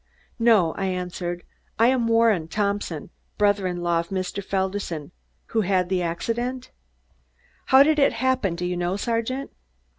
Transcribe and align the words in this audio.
"No," 0.39 0.73
I 0.77 0.87
answered, 0.87 1.43
"I 1.77 1.89
am 1.89 2.07
Warren 2.07 2.47
Thompson, 2.47 3.11
brother 3.37 3.67
in 3.67 3.83
law 3.83 3.99
of 3.99 4.09
Mr. 4.09 4.43
Felderson, 4.43 5.11
who 5.49 5.61
had 5.61 5.89
the 5.89 6.01
accident. 6.01 6.71
How 7.67 7.83
did 7.83 7.99
it 7.99 8.13
happen, 8.13 8.55
do 8.55 8.65
you 8.65 8.75
know, 8.75 8.97
Sergeant?" 8.97 9.51